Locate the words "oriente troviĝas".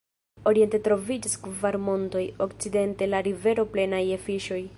0.51-1.37